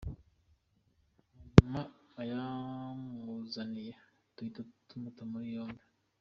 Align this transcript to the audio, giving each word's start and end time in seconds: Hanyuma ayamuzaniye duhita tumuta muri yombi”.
Hanyuma 1.37 1.81
ayamuzaniye 2.21 3.93
duhita 4.33 4.61
tumuta 4.87 5.23
muri 5.31 5.47
yombi”. 5.57 5.83